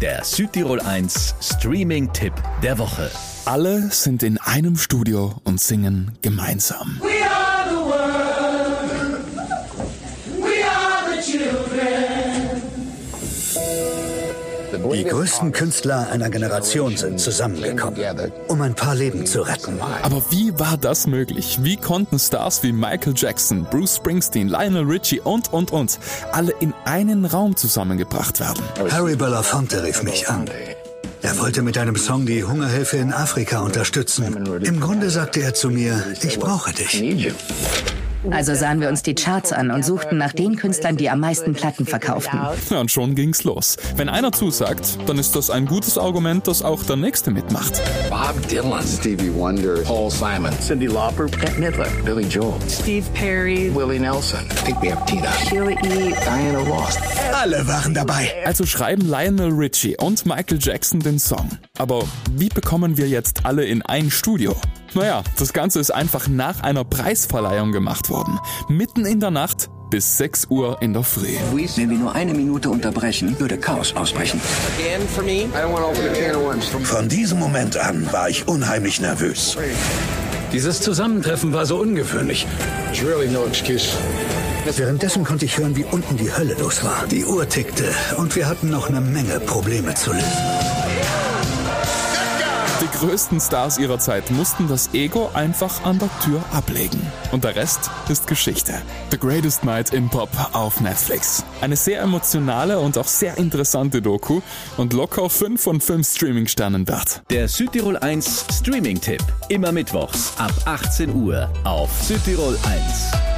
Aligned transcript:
Der 0.00 0.24
Südtirol 0.24 0.80
1 0.80 1.34
Streaming-Tipp 1.42 2.32
der 2.62 2.78
Woche. 2.78 3.10
Alle 3.44 3.90
sind 3.90 4.22
in 4.22 4.38
einem 4.38 4.78
Studio 4.78 5.34
und 5.44 5.60
singen 5.60 6.16
gemeinsam. 6.22 6.98
We 7.02 7.08
are 7.22 7.68
the 7.68 7.76
world. 7.76 7.99
Die 14.72 15.04
größten 15.04 15.52
Künstler 15.52 16.08
einer 16.10 16.30
Generation 16.30 16.96
sind 16.96 17.18
zusammengekommen, 17.18 17.98
um 18.48 18.60
ein 18.60 18.74
paar 18.74 18.94
Leben 18.94 19.26
zu 19.26 19.42
retten. 19.42 19.80
Aber 20.02 20.22
wie 20.30 20.58
war 20.58 20.76
das 20.76 21.06
möglich? 21.06 21.58
Wie 21.62 21.76
konnten 21.76 22.18
Stars 22.18 22.62
wie 22.62 22.72
Michael 22.72 23.14
Jackson, 23.16 23.64
Bruce 23.64 23.96
Springsteen, 23.96 24.48
Lionel 24.48 24.84
Richie 24.84 25.20
und, 25.20 25.52
und, 25.52 25.72
und 25.72 25.98
alle 26.32 26.52
in 26.60 26.72
einen 26.84 27.24
Raum 27.24 27.56
zusammengebracht 27.56 28.40
werden? 28.40 28.62
Harry 28.90 29.16
Belafonte 29.16 29.82
rief 29.82 30.02
mich 30.02 30.28
an. 30.28 30.46
Er 31.22 31.38
wollte 31.38 31.62
mit 31.62 31.76
einem 31.76 31.96
Song 31.96 32.24
die 32.24 32.44
Hungerhilfe 32.44 32.96
in 32.96 33.12
Afrika 33.12 33.60
unterstützen. 33.60 34.46
Im 34.62 34.80
Grunde 34.80 35.10
sagte 35.10 35.42
er 35.42 35.52
zu 35.52 35.68
mir, 35.68 36.02
ich 36.22 36.38
brauche 36.38 36.72
dich. 36.72 37.02
Also 38.30 38.54
sahen 38.54 38.80
wir 38.80 38.88
uns 38.88 39.02
die 39.02 39.14
Charts 39.14 39.52
an 39.52 39.70
und 39.70 39.84
suchten 39.84 40.18
nach 40.18 40.32
den 40.32 40.56
Künstlern, 40.56 40.96
die 40.96 41.08
am 41.08 41.20
meisten 41.20 41.54
Platten 41.54 41.86
verkauften. 41.86 42.38
Ja, 42.70 42.80
und 42.80 42.90
schon 42.90 43.14
ging's 43.14 43.44
los. 43.44 43.76
Wenn 43.96 44.08
einer 44.08 44.32
zusagt, 44.32 44.98
dann 45.06 45.18
ist 45.18 45.36
das 45.36 45.50
ein 45.50 45.66
gutes 45.66 45.96
Argument, 45.96 46.46
dass 46.46 46.62
auch 46.62 46.82
der 46.84 46.96
nächste 46.96 47.30
mitmacht. 47.30 47.80
Bob 48.10 48.36
Dylan, 48.48 48.84
Stevie 48.86 49.32
Wonder, 49.34 49.78
Paul 49.84 50.10
Simon, 50.10 50.52
Cindy 50.60 50.86
Lauper, 50.86 51.26
Bette 51.26 51.58
Midler, 51.58 51.86
Billy 52.04 52.26
Joel, 52.26 52.54
Steve 52.68 53.06
Perry, 53.14 53.70
Willie 53.74 53.98
Nelson. 53.98 54.40
I 54.50 54.54
think 54.64 54.82
we 54.82 54.92
have 54.92 55.04
Tina, 55.06 55.30
Sheila 55.48 55.70
E. 55.70 56.14
Diana 56.24 56.58
Ross. 56.58 56.96
Alle 57.32 57.66
waren 57.66 57.94
dabei. 57.94 58.30
Also 58.44 58.66
schreiben 58.66 59.08
Lionel 59.08 59.50
Richie 59.50 59.96
und 59.96 60.26
Michael 60.26 60.58
Jackson 60.60 61.00
den 61.00 61.18
Song. 61.18 61.48
Aber 61.78 62.02
wie 62.36 62.48
bekommen 62.48 62.96
wir 62.96 63.08
jetzt 63.08 63.46
alle 63.46 63.64
in 63.64 63.82
ein 63.82 64.10
Studio? 64.10 64.54
Naja, 64.94 65.22
das 65.38 65.52
Ganze 65.52 65.78
ist 65.78 65.90
einfach 65.92 66.28
nach 66.28 66.62
einer 66.62 66.84
Preisverleihung 66.84 67.72
gemacht 67.72 68.10
worden. 68.10 68.40
Mitten 68.68 69.06
in 69.06 69.20
der 69.20 69.30
Nacht 69.30 69.70
bis 69.90 70.18
6 70.18 70.46
Uhr 70.50 70.80
in 70.80 70.92
der 70.92 71.02
Früh. 71.02 71.36
Wenn 71.76 71.90
wir 71.90 71.98
nur 71.98 72.14
eine 72.14 72.34
Minute 72.34 72.70
unterbrechen, 72.70 73.38
würde 73.38 73.58
Chaos 73.58 73.94
ausbrechen. 73.94 74.40
Von 76.84 77.08
diesem 77.08 77.38
Moment 77.38 77.76
an 77.76 78.12
war 78.12 78.28
ich 78.28 78.48
unheimlich 78.48 79.00
nervös. 79.00 79.56
Dieses 80.52 80.80
Zusammentreffen 80.80 81.52
war 81.52 81.66
so 81.66 81.78
ungewöhnlich. 81.78 82.46
There's 82.92 83.04
really 83.04 83.28
no 83.28 83.44
excuse. 83.46 83.90
Währenddessen 84.76 85.24
konnte 85.24 85.44
ich 85.44 85.58
hören, 85.58 85.76
wie 85.76 85.84
unten 85.84 86.16
die 86.16 86.32
Hölle 86.32 86.54
los 86.54 86.84
war. 86.84 87.06
Die 87.10 87.24
Uhr 87.24 87.48
tickte 87.48 87.84
und 88.16 88.34
wir 88.36 88.48
hatten 88.48 88.68
noch 88.68 88.88
eine 88.88 89.00
Menge 89.00 89.40
Probleme 89.40 89.94
zu 89.94 90.12
lösen. 90.12 90.79
Die 92.80 92.98
größten 92.98 93.40
Stars 93.40 93.76
ihrer 93.76 93.98
Zeit 93.98 94.30
mussten 94.30 94.66
das 94.66 94.94
Ego 94.94 95.28
einfach 95.34 95.84
an 95.84 95.98
der 95.98 96.08
Tür 96.24 96.42
ablegen. 96.50 97.00
Und 97.30 97.44
der 97.44 97.54
Rest 97.54 97.90
ist 98.08 98.26
Geschichte. 98.26 98.72
The 99.10 99.18
Greatest 99.18 99.64
Night 99.64 99.92
in 99.92 100.08
Pop 100.08 100.30
auf 100.52 100.80
Netflix. 100.80 101.44
Eine 101.60 101.76
sehr 101.76 102.00
emotionale 102.00 102.78
und 102.78 102.96
auch 102.96 103.06
sehr 103.06 103.36
interessante 103.36 104.00
Doku 104.00 104.40
und 104.78 104.94
locker 104.94 105.28
5 105.28 105.60
von 105.62 105.80
5 105.82 106.08
Streaming-Sternen 106.08 106.88
wert. 106.88 107.22
Der 107.28 107.48
Südtirol 107.48 107.98
1 107.98 108.46
Streaming-Tipp. 108.50 109.22
Immer 109.50 109.72
mittwochs 109.72 110.32
ab 110.38 110.52
18 110.64 111.14
Uhr 111.14 111.50
auf 111.64 111.90
Südtirol 112.02 112.58
1. 112.66 113.29